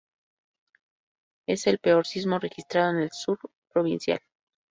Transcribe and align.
Es 1.47 1.67
el 1.67 1.77
peor 1.77 2.07
sismo 2.07 2.39
registrado 2.39 2.89
en 2.93 3.01
el 3.01 3.11
sur 3.11 3.37
provincial. 3.71 4.19